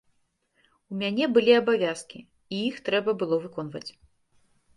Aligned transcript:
У 0.95 0.95
мяне 1.01 1.27
былі 1.35 1.53
абавязкі, 1.57 2.19
і 2.53 2.63
іх 2.71 2.81
трэба 2.89 3.17
было 3.21 3.35
выконваць. 3.45 3.85